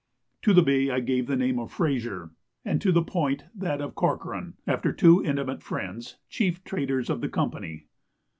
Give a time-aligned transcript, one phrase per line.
[0.41, 2.31] To the bay I gave the name of Fraser,
[2.65, 7.29] and to the point that of Corcoran, after two intimate friends, chief traders of the
[7.29, 7.85] Company.